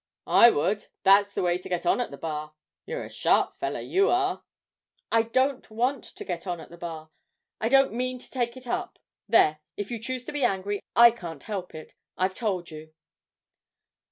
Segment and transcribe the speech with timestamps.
[0.25, 2.55] 'I would; that's the way to get on at the Bar;
[2.87, 4.43] you're a sharp feller, you are!'
[5.11, 7.11] 'I don't want to get on at the Bar.
[7.59, 8.97] I don't mean to take it up;
[9.29, 11.93] there, if you choose to be angry, I can't help it.
[12.17, 12.95] I've told you.'